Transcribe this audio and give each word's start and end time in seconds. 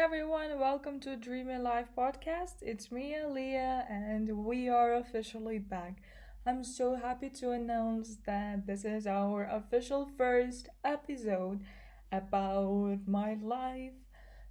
everyone, 0.00 0.58
welcome 0.58 0.98
to 0.98 1.14
Dreamy 1.14 1.58
Life 1.58 1.88
podcast. 1.94 2.62
It's 2.62 2.90
me, 2.90 3.14
Leah, 3.22 3.84
and 3.90 4.46
we 4.46 4.66
are 4.66 4.94
officially 4.94 5.58
back. 5.58 6.00
I'm 6.46 6.64
so 6.64 6.94
happy 6.94 7.28
to 7.28 7.50
announce 7.50 8.16
that 8.24 8.66
this 8.66 8.86
is 8.86 9.06
our 9.06 9.44
official 9.44 10.08
first 10.16 10.70
episode 10.82 11.60
about 12.10 13.00
my 13.06 13.34
life. 13.42 13.92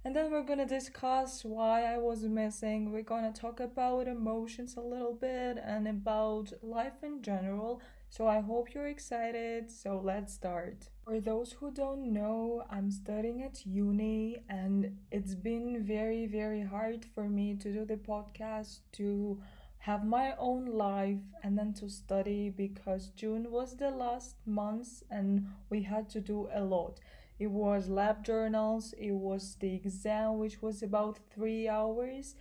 And 0.04 0.14
then 0.14 0.30
we're 0.30 0.44
gonna 0.44 0.66
discuss 0.66 1.44
why 1.44 1.82
I 1.82 1.98
was 1.98 2.22
missing. 2.22 2.92
We're 2.92 3.02
gonna 3.02 3.32
talk 3.32 3.58
about 3.58 4.06
emotions 4.06 4.76
a 4.76 4.80
little 4.80 5.14
bit 5.14 5.58
and 5.60 5.88
about 5.88 6.52
life 6.62 7.02
in 7.02 7.22
general. 7.22 7.82
So 8.10 8.26
I 8.26 8.40
hope 8.40 8.74
you're 8.74 8.88
excited. 8.88 9.70
So 9.70 10.00
let's 10.04 10.34
start. 10.34 10.88
For 11.04 11.18
those 11.20 11.52
who 11.52 11.70
don't 11.70 12.12
know, 12.12 12.64
I'm 12.70 12.90
studying 12.90 13.42
at 13.42 13.64
uni 13.64 14.42
and 14.48 14.98
it's 15.10 15.34
been 15.34 15.82
very, 15.84 16.26
very 16.26 16.62
hard 16.62 17.04
for 17.14 17.28
me 17.28 17.54
to 17.56 17.72
do 17.72 17.84
the 17.86 17.96
podcast, 17.96 18.80
to 18.92 19.40
have 19.78 20.04
my 20.04 20.34
own 20.38 20.66
life 20.66 21.20
and 21.42 21.56
then 21.56 21.72
to 21.74 21.88
study 21.88 22.50
because 22.50 23.08
June 23.16 23.50
was 23.50 23.76
the 23.76 23.90
last 23.90 24.36
month 24.44 25.02
and 25.10 25.46
we 25.70 25.82
had 25.82 26.08
to 26.10 26.20
do 26.20 26.48
a 26.52 26.62
lot. 26.62 27.00
It 27.38 27.50
was 27.50 27.88
lab 27.88 28.22
journals, 28.24 28.92
it 28.98 29.12
was 29.12 29.54
the 29.60 29.72
exam, 29.74 30.38
which 30.38 30.60
was 30.60 30.82
about 30.82 31.18
three 31.34 31.66
hours 31.68 32.34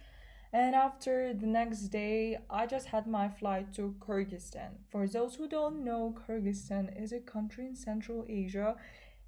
and 0.51 0.73
after 0.75 1.33
the 1.33 1.45
next 1.45 1.89
day, 1.89 2.39
I 2.49 2.65
just 2.65 2.87
had 2.87 3.05
my 3.07 3.29
flight 3.29 3.73
to 3.75 3.95
Kyrgyzstan. 3.99 4.71
For 4.89 5.07
those 5.07 5.35
who 5.35 5.47
don't 5.47 5.83
know, 5.83 6.15
Kyrgyzstan 6.27 7.01
is 7.01 7.11
a 7.11 7.19
country 7.19 7.67
in 7.67 7.75
Central 7.75 8.25
Asia. 8.27 8.75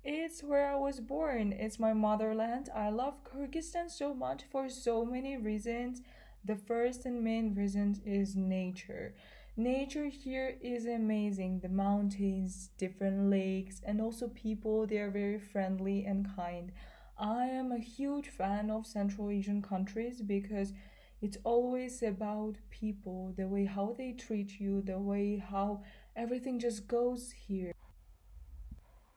It's 0.04 0.44
where 0.44 0.72
I 0.72 0.76
was 0.76 1.00
born. 1.00 1.54
It's 1.54 1.80
my 1.80 1.94
motherland. 1.94 2.70
I 2.76 2.90
love 2.90 3.24
Kyrgyzstan 3.24 3.90
so 3.90 4.14
much 4.16 4.44
for 4.52 4.68
so 4.70 5.06
many 5.06 5.38
reasons. 5.38 6.02
The 6.44 6.56
first 6.56 7.06
and 7.06 7.24
main 7.24 7.54
reason 7.54 8.02
is 8.04 8.36
nature. 8.36 9.14
Nature 9.56 10.08
here 10.08 10.58
is 10.62 10.86
amazing. 10.88 11.60
The 11.60 11.70
mountains, 11.70 12.70
different 12.80 13.30
lakes, 13.30 13.82
and 13.86 14.02
also 14.02 14.28
people, 14.30 14.88
they 14.88 14.98
are 14.98 15.12
very 15.12 15.38
friendly 15.38 16.04
and 16.06 16.28
kind. 16.36 16.72
I 17.20 17.46
am 17.46 17.72
a 17.72 17.78
huge 17.78 18.30
fan 18.30 18.72
of 18.72 18.88
Central 18.88 19.30
Asian 19.30 19.62
countries 19.62 20.22
because 20.22 20.74
it's 21.22 21.38
always 21.44 22.02
about 22.02 22.56
people, 22.70 23.34
the 23.38 23.48
way 23.48 23.66
how 23.66 23.94
they 23.96 24.12
treat 24.12 24.60
you, 24.60 24.82
the 24.82 24.98
way 24.98 25.38
how 25.38 25.84
everything 26.16 26.60
just 26.60 26.88
goes 26.88 27.32
here. 27.48 27.74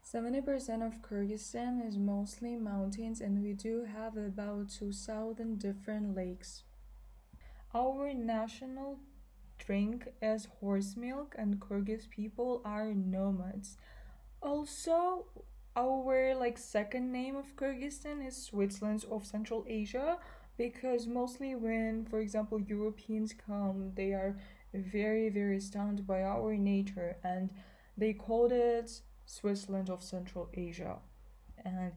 70% 0.05 0.87
of 0.87 1.01
Kyrgyzstan 1.01 1.87
is 1.87 1.97
mostly 1.97 2.57
mountains, 2.57 3.21
and 3.21 3.43
we 3.43 3.55
do 3.55 3.85
have 3.85 4.17
about 4.17 4.69
2,000 4.69 5.59
different 5.59 6.15
lakes. 6.15 6.63
Our 7.75 8.13
national 8.13 8.99
drink 9.59 10.09
is 10.21 10.49
horse 10.61 10.97
milk, 10.97 11.35
and 11.39 11.59
Kyrgyz 11.59 12.09
people 12.11 12.61
are 12.65 12.93
nomads. 12.93 13.79
Also, 14.43 15.25
our 15.75 16.35
like 16.37 16.59
second 16.59 17.11
name 17.11 17.35
of 17.35 17.57
Kyrgyzstan 17.57 18.25
is 18.25 18.37
Switzerland 18.37 19.05
of 19.11 19.27
Central 19.27 19.65
Asia 19.67 20.19
because 20.57 21.07
mostly 21.07 21.55
when 21.55 22.05
for 22.05 22.21
example 22.21 22.61
europeans 22.61 23.35
come 23.47 23.93
they 23.95 24.13
are 24.13 24.37
very 24.73 25.29
very 25.29 25.61
stunned 25.61 26.07
by 26.07 26.23
our 26.23 26.57
nature 26.57 27.17
and 27.25 27.51
they 27.97 28.13
called 28.13 28.53
it 28.53 29.01
switzerland 29.27 29.89
of 29.91 30.03
central 30.03 30.49
asia. 30.55 30.97
And 31.65 31.93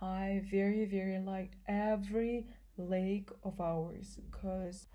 i 0.00 0.42
very 0.50 0.84
very 0.86 1.18
liked 1.18 1.56
every 1.68 2.46
lake 2.76 3.28
of 3.44 3.60
ours 3.60 4.18
because 4.30 4.86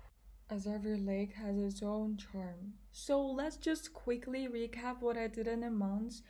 as 0.50 0.66
every 0.66 0.96
lake 0.98 1.32
has 1.34 1.56
its 1.58 1.82
own 1.82 2.16
charm. 2.16 2.74
So 2.92 3.24
let's 3.24 3.56
just 3.56 3.92
quickly 3.94 4.48
recap 4.48 5.00
what 5.00 5.16
i 5.16 5.28
did 5.28 5.46
in 5.46 5.62
a 5.62 5.70
month. 5.70 6.20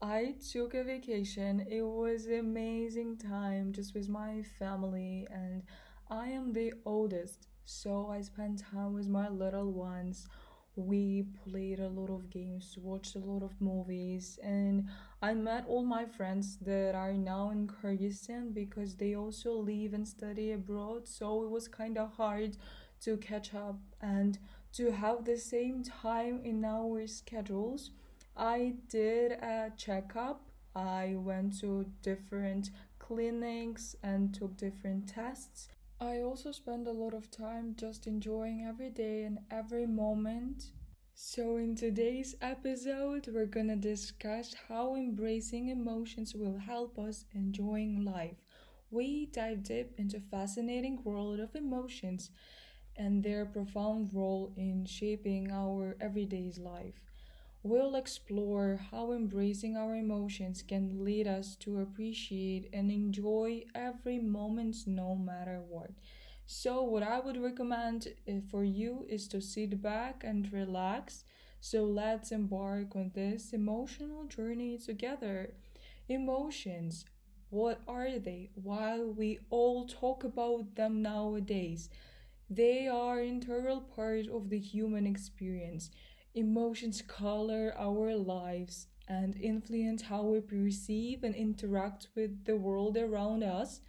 I 0.00 0.34
took 0.52 0.74
a 0.74 0.84
vacation. 0.84 1.66
It 1.70 1.82
was 1.82 2.26
amazing 2.26 3.16
time 3.18 3.72
just 3.72 3.94
with 3.94 4.08
my 4.08 4.42
family 4.58 5.26
and 5.30 5.62
I 6.10 6.28
am 6.28 6.52
the 6.52 6.72
oldest, 6.84 7.48
so 7.64 8.08
I 8.08 8.20
spent 8.20 8.60
time 8.60 8.94
with 8.94 9.08
my 9.08 9.28
little 9.28 9.72
ones. 9.72 10.28
We 10.76 11.24
played 11.44 11.80
a 11.80 11.88
lot 11.88 12.10
of 12.10 12.30
games, 12.30 12.78
watched 12.80 13.16
a 13.16 13.18
lot 13.18 13.42
of 13.42 13.60
movies, 13.60 14.38
and 14.42 14.88
I 15.20 15.34
met 15.34 15.64
all 15.66 15.84
my 15.84 16.04
friends 16.04 16.58
that 16.62 16.94
are 16.94 17.12
now 17.12 17.50
in 17.50 17.66
Kyrgyzstan 17.66 18.54
because 18.54 18.94
they 18.94 19.14
also 19.14 19.52
live 19.52 19.94
and 19.94 20.06
study 20.06 20.52
abroad, 20.52 21.08
so 21.08 21.42
it 21.42 21.50
was 21.50 21.66
kind 21.66 21.98
of 21.98 22.12
hard 22.14 22.56
to 23.00 23.16
catch 23.16 23.52
up 23.54 23.80
and 24.00 24.38
to 24.74 24.92
have 24.92 25.24
the 25.24 25.38
same 25.38 25.82
time 25.82 26.40
in 26.44 26.64
our 26.64 27.06
schedules. 27.06 27.90
I 28.36 28.74
did 28.88 29.32
a 29.32 29.72
checkup. 29.76 30.42
I 30.74 31.14
went 31.16 31.58
to 31.60 31.86
different 32.02 32.70
clinics 32.98 33.96
and 34.02 34.34
took 34.34 34.56
different 34.56 35.08
tests 35.08 35.68
I 36.00 36.20
also 36.22 36.52
spend 36.52 36.86
a 36.86 36.92
lot 36.92 37.12
of 37.12 37.30
time 37.30 37.74
just 37.76 38.06
enjoying 38.06 38.64
every 38.64 38.88
day 38.88 39.24
and 39.24 39.40
every 39.50 39.86
moment. 39.86 40.70
So, 41.14 41.56
in 41.58 41.74
today's 41.74 42.34
episode, 42.40 43.28
we're 43.28 43.44
gonna 43.44 43.76
discuss 43.76 44.54
how 44.68 44.94
embracing 44.94 45.68
emotions 45.68 46.34
will 46.34 46.56
help 46.56 46.98
us 46.98 47.26
enjoying 47.32 48.04
life. 48.06 48.38
We 48.90 49.26
dive 49.26 49.64
deep 49.64 49.92
into 49.98 50.18
fascinating 50.18 51.02
world 51.04 51.40
of 51.40 51.54
emotions 51.54 52.30
and 52.96 53.22
their 53.22 53.44
profound 53.46 54.14
role 54.14 54.52
in 54.56 54.86
shaping 54.86 55.50
our 55.52 55.96
everyday's 56.00 56.58
life. 56.58 57.10
We'll 57.62 57.96
explore 57.96 58.80
how 58.90 59.12
embracing 59.12 59.76
our 59.76 59.94
emotions 59.94 60.62
can 60.62 61.04
lead 61.04 61.26
us 61.26 61.56
to 61.56 61.80
appreciate 61.80 62.68
and 62.72 62.90
enjoy 62.90 63.64
every 63.74 64.18
moment 64.20 64.76
no 64.86 65.14
matter 65.16 65.60
what. 65.68 65.90
So, 66.46 66.82
what 66.82 67.02
I 67.02 67.18
would 67.20 67.36
recommend 67.36 68.08
eh, 68.26 68.40
for 68.50 68.62
you 68.64 69.04
is 69.08 69.26
to 69.28 69.40
sit 69.42 69.82
back 69.82 70.22
and 70.24 70.50
relax. 70.52 71.24
So, 71.60 71.84
let's 71.84 72.30
embark 72.32 72.94
on 72.96 73.10
this 73.14 73.52
emotional 73.52 74.24
journey 74.24 74.78
together. 74.78 75.52
Emotions, 76.08 77.04
what 77.50 77.80
are 77.88 78.18
they? 78.18 78.50
Why 78.54 79.00
we 79.00 79.40
all 79.50 79.86
talk 79.86 80.22
about 80.24 80.76
them 80.76 81.02
nowadays? 81.02 81.90
They 82.50 82.88
are 82.88 83.20
integral 83.22 83.80
part 83.80 84.26
of 84.28 84.50
the 84.50 84.58
human 84.58 85.06
experience. 85.06 85.90
Emotions 86.36 87.02
color 87.02 87.74
our 87.78 88.14
lives 88.14 88.86
and 89.08 89.36
influence 89.40 90.02
how 90.02 90.22
we 90.22 90.38
perceive 90.40 91.24
and 91.24 91.34
interact 91.34 92.08
with 92.14 92.44
the 92.44 92.56
world 92.56 92.96
around 92.96 93.42
us. 93.42 93.80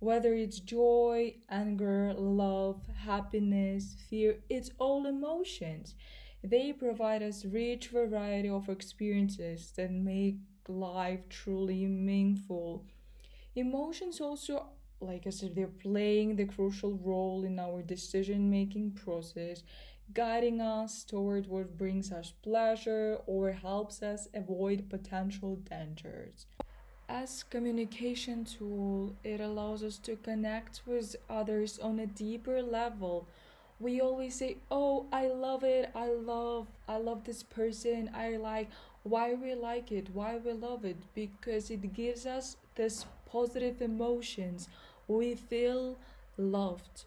Whether 0.00 0.34
it's 0.34 0.58
joy, 0.58 1.36
anger, 1.48 2.12
love, 2.12 2.82
happiness, 3.06 3.96
fear, 4.10 4.38
it's 4.50 4.70
all 4.78 5.06
emotions. 5.06 5.94
They 6.42 6.72
provide 6.72 7.22
us 7.22 7.44
rich 7.44 7.88
variety 7.88 8.48
of 8.48 8.68
experiences 8.68 9.72
that 9.76 9.92
make 9.92 10.38
life 10.68 11.20
truly 11.28 11.86
meaningful. 11.86 12.84
Emotions 13.54 14.20
also 14.20 14.66
like 15.04 15.26
I 15.26 15.30
said, 15.30 15.54
they're 15.54 15.66
playing 15.68 16.36
the 16.36 16.46
crucial 16.46 16.92
role 17.02 17.44
in 17.44 17.58
our 17.58 17.82
decision 17.82 18.50
making 18.50 18.92
process 18.92 19.62
guiding 20.12 20.60
us 20.60 21.02
toward 21.02 21.46
what 21.46 21.78
brings 21.78 22.12
us 22.12 22.32
pleasure 22.42 23.18
or 23.26 23.52
helps 23.52 24.02
us 24.02 24.28
avoid 24.34 24.88
potential 24.90 25.56
dangers. 25.56 26.46
As 27.08 27.42
communication 27.42 28.44
tool, 28.44 29.14
it 29.24 29.40
allows 29.40 29.82
us 29.82 29.98
to 29.98 30.16
connect 30.16 30.82
with 30.86 31.16
others 31.28 31.78
on 31.78 31.98
a 31.98 32.06
deeper 32.06 32.62
level. 32.62 33.26
We 33.80 34.00
always 34.00 34.34
say, 34.34 34.56
"Oh, 34.70 35.06
I 35.12 35.28
love 35.28 35.64
it. 35.64 35.90
I 35.94 36.08
love 36.08 36.66
I 36.88 36.96
love 36.98 37.24
this 37.24 37.42
person. 37.42 38.10
I 38.14 38.36
like 38.36 38.68
why 39.02 39.34
we 39.34 39.54
like 39.54 39.92
it, 39.92 40.10
why 40.14 40.36
we 40.38 40.52
love 40.52 40.84
it 40.84 40.96
because 41.14 41.70
it 41.70 41.92
gives 41.92 42.26
us 42.26 42.56
this 42.74 43.04
positive 43.26 43.80
emotions. 43.82 44.68
We 45.08 45.34
feel 45.34 45.96
loved. 46.36 47.04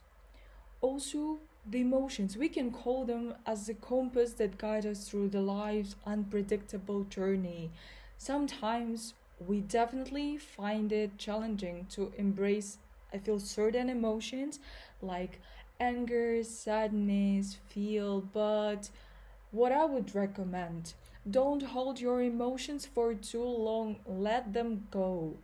Also, 0.82 1.40
the 1.70 1.82
emotions 1.82 2.38
we 2.38 2.50
can 2.50 2.72
call 2.72 3.06
them 3.06 3.36
as 3.46 3.68
the 3.68 3.74
compass 3.74 4.32
that 4.34 4.58
guide 4.58 4.86
us 4.86 5.08
through 5.10 5.30
the 5.30 5.42
life's 5.42 5.96
unpredictable 6.06 7.04
journey. 7.04 7.72
Sometimes 8.18 9.14
we 9.40 9.62
definitely 9.62 10.38
find 10.38 10.92
it 10.92 11.18
challenging 11.18 11.86
to 11.92 12.12
embrace 12.18 12.80
i 13.14 13.18
feel 13.20 13.40
certain 13.40 13.88
emotions 13.88 14.60
like 15.00 15.40
anger 15.80 16.44
sadness 16.44 17.58
feel 17.70 18.20
but 18.34 18.90
what 19.52 19.72
i 19.72 19.86
would 19.86 20.16
recommend 20.16 20.94
don't 21.30 21.62
hold 21.62 22.00
your 22.00 22.22
emotions 22.22 22.86
for 22.86 23.14
too 23.14 23.44
long. 23.44 23.98
Let 24.08 24.54
them 24.54 24.88
go. 24.92 25.36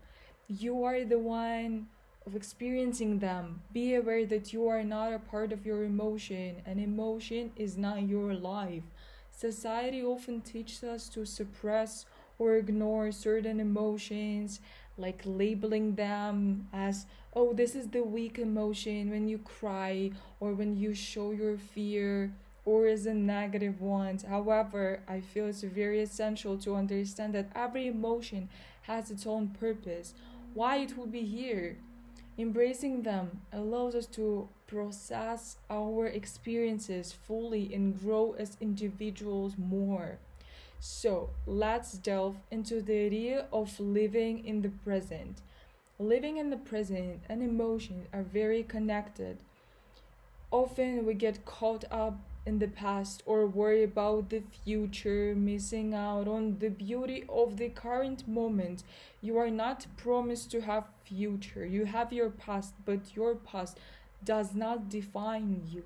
You 0.48 0.84
are 0.86 1.04
the 1.04 1.20
one 1.20 1.88
of 2.26 2.36
experiencing 2.36 3.20
them. 3.20 3.62
Be 3.72 3.96
aware 3.96 4.26
that 4.26 4.54
you 4.54 4.68
are 4.68 4.84
not 4.84 5.14
a 5.14 5.20
part 5.20 5.52
of 5.52 5.66
your 5.66 5.84
emotion, 5.84 6.62
and 6.66 6.80
emotion 6.80 7.52
is 7.56 7.78
not 7.78 8.08
your 8.08 8.34
life. 8.34 8.84
Society 9.32 10.04
often 10.04 10.42
teaches 10.42 10.84
us 10.84 11.10
to 11.10 11.26
suppress 11.26 12.06
or 12.40 12.56
ignore 12.56 13.12
certain 13.12 13.60
emotions, 13.60 14.60
like 14.98 15.22
labeling 15.26 15.96
them 15.96 16.68
as, 16.72 17.06
oh, 17.36 17.54
this 17.54 17.76
is 17.76 17.88
the 17.88 18.04
weak 18.04 18.38
emotion 18.38 19.10
when 19.10 19.28
you 19.28 19.38
cry 19.40 20.12
or 20.40 20.54
when 20.54 20.78
you 20.78 20.94
show 20.94 21.32
your 21.32 21.58
fear 21.58 22.34
or 22.66 22.88
as 22.88 23.06
a 23.06 23.14
negative 23.14 23.82
one. 23.82 24.20
However, 24.28 25.02
I 25.08 25.20
feel 25.20 25.48
it's 25.48 25.64
very 25.64 26.02
essential 26.02 26.58
to 26.60 26.76
understand 26.76 27.34
that 27.34 27.52
every 27.56 27.88
emotion 27.88 28.50
has 28.84 29.12
its 29.12 29.26
own 29.26 29.50
purpose, 29.50 30.14
why 30.54 30.78
it 30.78 30.98
will 30.98 31.08
be 31.08 31.24
here. 31.24 31.78
Embracing 32.38 33.04
them 33.04 33.42
allows 33.52 33.94
us 33.94 34.08
to 34.08 34.50
process 34.66 35.58
our 35.70 36.08
experiences 36.08 37.12
fully 37.12 37.72
and 37.74 38.00
grow 38.00 38.36
as 38.40 38.58
individuals 38.60 39.54
more. 39.56 40.18
So, 40.80 41.30
let's 41.46 41.94
delve 41.94 42.38
into 42.50 42.82
the 42.82 43.06
idea 43.06 43.46
of 43.54 43.80
living 43.80 44.46
in 44.46 44.64
the 44.64 44.70
present. 44.70 45.42
Living 46.00 46.38
in 46.38 46.50
the 46.50 46.58
present 46.58 47.22
and 47.30 47.44
emotions 47.44 48.08
are 48.12 48.24
very 48.24 48.64
connected. 48.64 49.38
Often 50.50 51.06
we 51.06 51.14
get 51.14 51.46
caught 51.46 51.86
up 51.92 52.20
in 52.46 52.60
the 52.60 52.68
past 52.68 53.24
or 53.26 53.48
worry 53.48 53.84
about 53.84 54.30
the 54.30 54.42
future, 54.64 55.34
missing 55.36 55.94
out 55.94 56.28
on 56.28 56.60
the 56.60 56.70
beauty 56.70 57.24
of 57.30 57.58
the 57.58 57.70
current 57.70 58.28
moment. 58.28 58.84
You 59.22 59.38
are 59.38 59.50
not 59.50 59.86
promised 59.98 60.52
to 60.52 60.62
have 60.62 60.86
future. 61.06 61.66
You 61.66 61.86
have 61.86 62.12
your 62.12 62.30
past, 62.30 62.74
but 62.86 63.16
your 63.16 63.36
past 63.36 63.78
does 64.24 64.54
not 64.54 64.90
define 64.90 65.64
you. 65.70 65.84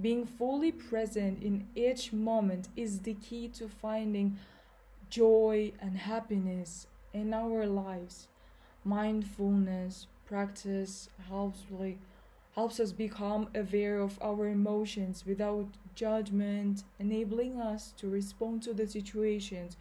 Being 0.00 0.24
fully 0.26 0.70
present 0.70 1.42
in 1.42 1.66
each 1.74 2.12
moment 2.12 2.68
is 2.76 3.00
the 3.00 3.14
key 3.14 3.48
to 3.48 3.68
finding 3.68 4.38
joy 5.10 5.72
and 5.80 5.96
happiness 5.96 6.86
in 7.12 7.34
our 7.34 7.66
lives. 7.66 8.28
Mindfulness 8.84 10.06
practice 10.26 11.08
helps 11.28 11.60
like 11.70 11.98
helps 12.58 12.80
us 12.80 12.92
become 12.92 13.48
aware 13.54 14.00
of 14.00 14.18
our 14.22 14.48
emotions 14.48 15.24
without 15.26 15.68
judgment, 15.94 16.82
enabling 16.98 17.60
us 17.60 17.92
to 17.96 18.08
respond 18.08 18.62
to 18.62 18.74
the 18.74 18.86
situations 18.86 19.76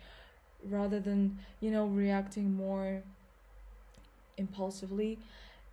rather 0.64 1.00
than, 1.00 1.40
you 1.60 1.72
know, 1.72 1.86
reacting 1.88 2.54
more 2.56 3.02
impulsively. 4.38 5.20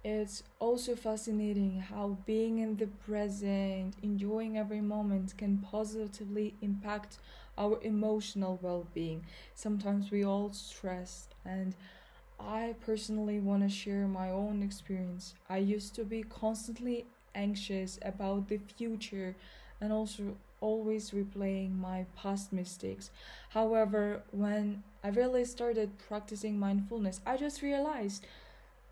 It's 0.04 0.42
also 0.58 0.94
fascinating 0.96 1.80
how 1.80 2.18
being 2.26 2.58
in 2.58 2.76
the 2.76 2.86
present, 2.86 3.94
enjoying 4.02 4.58
every 4.58 4.82
moment, 4.82 5.36
can 5.38 5.58
positively 5.58 6.54
impact 6.60 7.18
our 7.56 7.78
emotional 7.82 8.58
well 8.60 8.86
being. 8.92 9.24
Sometimes 9.54 10.10
we 10.10 10.24
all 10.24 10.52
stress 10.52 11.28
and 11.44 11.74
I 12.38 12.74
personally 12.84 13.40
want 13.40 13.62
to 13.62 13.68
share 13.68 14.06
my 14.06 14.30
own 14.30 14.62
experience. 14.62 15.34
I 15.48 15.58
used 15.58 15.94
to 15.96 16.04
be 16.04 16.22
constantly 16.22 17.06
anxious 17.34 17.98
about 18.02 18.48
the 18.48 18.58
future 18.58 19.34
and 19.80 19.92
also 19.92 20.36
always 20.60 21.10
replaying 21.10 21.76
my 21.78 22.06
past 22.16 22.52
mistakes. 22.52 23.10
However, 23.50 24.22
when 24.30 24.82
I 25.02 25.08
really 25.08 25.44
started 25.44 25.98
practicing 26.08 26.58
mindfulness, 26.58 27.20
I 27.26 27.36
just 27.36 27.62
realized 27.62 28.24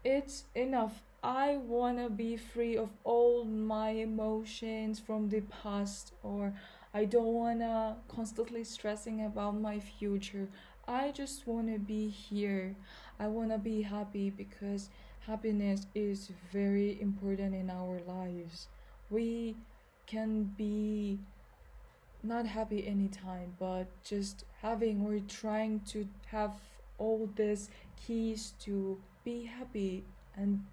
it's 0.04 0.44
enough. 0.54 1.02
I 1.22 1.58
want 1.58 1.98
to 1.98 2.10
be 2.10 2.36
free 2.36 2.76
of 2.76 2.90
all 3.04 3.44
my 3.44 3.90
emotions 3.90 4.98
from 4.98 5.28
the 5.28 5.40
past 5.42 6.12
or 6.22 6.52
I 6.92 7.04
don't 7.04 7.32
want 7.34 7.60
to 7.60 7.96
constantly 8.08 8.64
stressing 8.64 9.24
about 9.24 9.58
my 9.60 9.78
future. 9.78 10.48
I 10.87 11.12
just 11.12 11.46
want 11.46 11.73
to 11.73 11.79
be 11.79 12.08
here. 12.08 12.75
I 13.19 13.29
want 13.29 13.50
to 13.50 13.58
be 13.58 13.82
happy 13.82 14.31
because 14.31 14.90
happiness 15.26 15.87
is 15.94 16.31
very 16.52 17.00
important 17.00 17.55
in 17.55 17.70
our 17.70 18.00
lives. 18.06 18.69
We 19.11 19.56
can 20.06 20.44
be 20.56 21.19
not 22.23 22.46
happy 22.46 22.87
anytime, 22.87 23.55
but 23.58 23.87
just 24.05 24.44
having 24.61 25.05
or 25.05 25.19
trying 25.29 25.81
to 25.81 26.06
have 26.26 26.55
all 26.99 27.28
these 27.37 27.69
keys 27.96 28.55
to 28.61 28.99
be 29.25 29.44
happy 29.44 30.05
and 30.37 30.64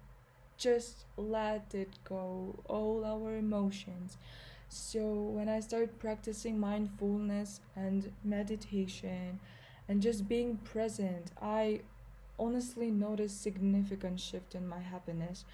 just 0.56 1.04
let 1.16 1.74
it 1.74 1.90
go, 2.04 2.54
all 2.68 3.04
our 3.04 3.36
emotions. 3.36 4.18
So, 4.68 5.00
when 5.00 5.48
I 5.48 5.60
start 5.60 5.98
practicing 5.98 6.60
mindfulness 6.60 7.60
and 7.74 8.12
meditation, 8.22 9.40
and 9.90 10.00
just 10.00 10.28
being 10.28 10.56
present 10.58 11.32
i 11.42 11.80
honestly 12.40 12.90
noticed 12.90 13.42
significant 13.42 14.18
shift 14.18 14.54
in 14.54 14.66
my 14.66 14.80
happiness. 14.80 15.44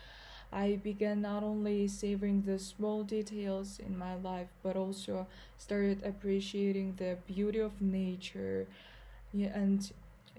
I 0.53 0.79
began 0.83 1.21
not 1.21 1.43
only 1.43 1.89
savoring 1.89 2.43
the 2.43 2.59
small 2.59 3.03
details 3.03 3.81
in 3.81 3.99
my 3.99 4.15
life 4.15 4.47
but 4.63 4.77
also 4.77 5.27
started 5.59 6.05
appreciating 6.05 6.95
the 6.97 7.19
beauty 7.27 7.59
of 7.59 7.83
nature. 7.83 8.69
And 9.35 9.91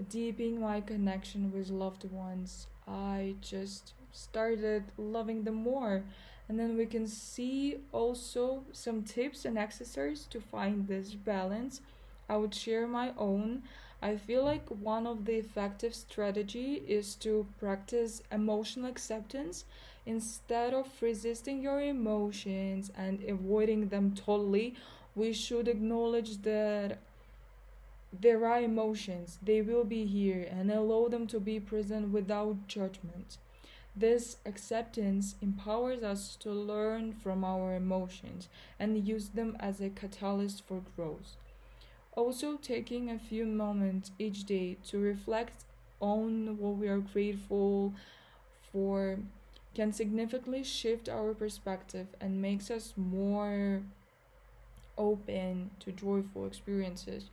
deepening 0.09 0.61
my 0.61 0.79
connection 0.79 1.51
with 1.51 1.69
loved 1.69 2.09
ones. 2.09 2.67
I 2.87 3.35
just 3.41 3.93
started 4.11 4.85
loving 4.97 5.43
them 5.43 5.55
more. 5.55 6.03
And 6.47 6.57
then 6.57 6.77
we 6.77 6.85
can 6.85 7.05
see 7.07 7.77
also 7.91 8.63
some 8.71 9.03
tips 9.03 9.43
and 9.43 9.57
exercises 9.57 10.25
to 10.27 10.39
find 10.39 10.87
this 10.87 11.13
balance. 11.13 11.81
I 12.29 12.37
would 12.37 12.55
share 12.55 12.87
my 12.87 13.11
own 13.17 13.63
I 14.01 14.15
feel 14.15 14.43
like 14.43 14.67
one 14.69 15.07
of 15.07 15.25
the 15.25 15.35
effective 15.35 15.95
strategy 15.95 16.83
is 16.87 17.15
to 17.15 17.47
practice 17.59 18.21
emotional 18.31 18.89
acceptance 18.89 19.65
instead 20.05 20.73
of 20.73 20.87
resisting 21.01 21.61
your 21.61 21.81
emotions 21.81 22.91
and 22.95 23.23
avoiding 23.23 23.89
them 23.89 24.13
totally. 24.15 24.75
We 25.15 25.33
should 25.33 25.67
acknowledge 25.67 26.41
that 26.43 26.99
there 28.13 28.45
are 28.45 28.61
emotions, 28.61 29.39
they 29.41 29.61
will 29.61 29.83
be 29.83 30.05
here, 30.05 30.47
and 30.49 30.71
allow 30.71 31.07
them 31.07 31.27
to 31.27 31.39
be 31.39 31.59
present 31.59 32.11
without 32.11 32.67
judgment. 32.67 33.37
This 33.95 34.37
acceptance 34.45 35.35
empowers 35.41 36.03
us 36.03 36.35
to 36.37 36.51
learn 36.51 37.13
from 37.13 37.43
our 37.43 37.75
emotions 37.75 38.47
and 38.79 39.07
use 39.07 39.29
them 39.29 39.57
as 39.59 39.81
a 39.81 39.89
catalyst 39.89 40.63
for 40.63 40.83
growth. 40.95 41.35
Also, 42.17 42.57
taking 42.57 43.11
a 43.11 43.19
few 43.19 43.45
moments 43.45 44.09
each 44.17 44.43
day 44.45 44.75
to 44.87 44.97
reflect 44.97 45.65
on 45.99 46.57
what 46.57 46.75
we 46.75 46.87
are 46.87 46.97
grateful 46.97 47.93
for 48.71 49.19
can 49.75 49.93
significantly 49.93 50.63
shift 50.63 51.07
our 51.07 51.35
perspective 51.35 52.07
and 52.19 52.41
makes 52.41 52.71
us 52.71 52.95
more 52.97 53.83
open 54.97 55.69
to 55.79 55.91
joyful 55.91 56.47
experiences. 56.47 57.29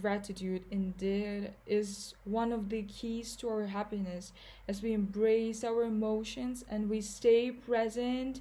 Gratitude 0.00 0.62
indeed 0.70 1.50
is 1.66 2.14
one 2.24 2.52
of 2.52 2.68
the 2.68 2.82
keys 2.82 3.34
to 3.34 3.48
our 3.48 3.66
happiness 3.66 4.32
as 4.68 4.80
we 4.80 4.92
embrace 4.92 5.64
our 5.64 5.82
emotions 5.82 6.64
and 6.70 6.88
we 6.88 7.00
stay 7.00 7.50
present. 7.50 8.40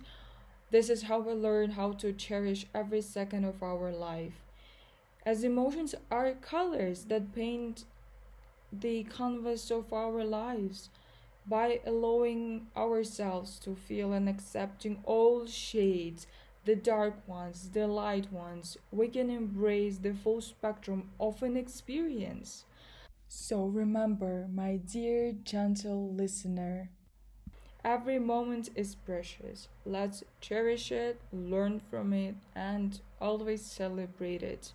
This 0.69 0.91
is 0.91 1.01
how 1.01 1.21
we 1.21 1.33
learn 1.33 1.71
how 1.71 1.93
to 1.93 2.13
cherish 2.13 2.67
every 2.75 3.01
second 3.01 3.45
of 3.45 3.63
our 3.63 3.91
life 3.91 4.42
as 5.25 5.43
emotions 5.43 5.95
are 6.11 6.33
colors 6.33 7.05
that 7.05 7.33
paint 7.33 7.85
the 8.71 9.03
canvas 9.03 9.71
of 9.71 9.93
our 9.93 10.23
lives 10.23 10.89
by 11.45 11.79
allowing 11.85 12.67
ourselves 12.75 13.59
to 13.59 13.75
feel 13.75 14.13
and 14.13 14.27
accepting 14.27 14.99
all 15.05 15.45
shades 15.45 16.27
the 16.65 16.75
dark 16.75 17.15
ones 17.27 17.69
the 17.73 17.85
light 17.85 18.31
ones 18.31 18.77
we 18.91 19.07
can 19.07 19.29
embrace 19.29 19.97
the 19.97 20.13
full 20.13 20.41
spectrum 20.41 21.09
of 21.19 21.43
an 21.43 21.57
experience. 21.57 22.63
So 23.27 23.65
remember 23.65 24.47
my 24.53 24.77
dear 24.77 25.33
gentle 25.43 26.13
listener 26.13 26.89
every 27.83 28.17
moment 28.17 28.69
is 28.75 28.95
precious. 28.95 29.67
Let's 29.85 30.23
cherish 30.39 30.91
it 30.91 31.19
learn 31.33 31.81
from 31.89 32.13
it 32.13 32.35
and 32.55 32.99
always 33.19 33.61
celebrate 33.61 34.41
it 34.41 34.71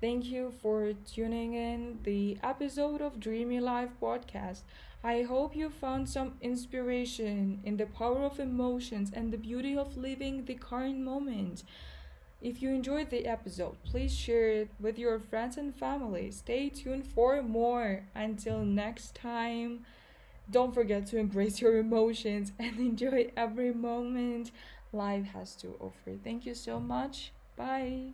Thank 0.00 0.26
you 0.26 0.52
for 0.62 0.92
tuning 0.92 1.54
in 1.54 1.98
the 2.02 2.36
episode 2.42 3.00
of 3.00 3.18
Dreamy 3.20 3.60
Life 3.60 3.90
podcast. 4.00 4.60
I 5.02 5.22
hope 5.22 5.56
you 5.56 5.70
found 5.70 6.08
some 6.08 6.34
inspiration 6.40 7.60
in 7.64 7.76
the 7.76 7.86
power 7.86 8.22
of 8.24 8.38
emotions 8.38 9.10
and 9.14 9.32
the 9.32 9.38
beauty 9.38 9.76
of 9.76 9.96
living 9.96 10.44
the 10.44 10.54
current 10.54 10.98
moment. 10.98 11.64
If 12.42 12.62
you 12.62 12.70
enjoyed 12.70 13.10
the 13.10 13.26
episode, 13.26 13.76
please 13.84 14.14
share 14.14 14.48
it 14.48 14.68
with 14.80 14.98
your 14.98 15.18
friends 15.18 15.56
and 15.56 15.74
family. 15.74 16.30
Stay 16.30 16.68
tuned 16.68 17.06
for 17.06 17.42
more. 17.42 18.04
Until 18.14 18.64
next 18.64 19.14
time, 19.14 19.86
don't 20.50 20.74
forget 20.74 21.06
to 21.08 21.18
embrace 21.18 21.60
your 21.60 21.78
emotions 21.78 22.52
and 22.58 22.78
enjoy 22.78 23.30
every 23.36 23.72
moment 23.72 24.50
life 24.92 25.26
has 25.34 25.56
to 25.56 25.76
offer. 25.80 26.18
Thank 26.22 26.46
you 26.46 26.54
so 26.54 26.80
much. 26.80 27.32
Bye. 27.56 28.12